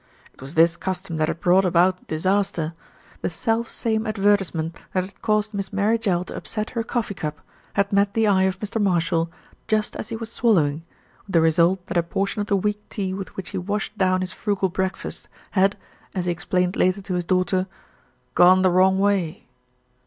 [0.33, 2.73] It was this custom that had brought about disaster.
[3.21, 7.39] The self same advertisement that had caused Miss Mary Jell to upset her coffee cup,
[7.73, 8.81] had met the eye of Mr.
[8.81, 9.31] Marshall
[9.67, 10.83] just as he was swallowing,
[11.27, 14.21] with the result that a portion of the weak tea with which he washed down
[14.21, 15.77] his frugal breakfast, had,
[16.15, 17.67] as he explained later to his daughter,
[18.33, 19.45] "gone the wrong way."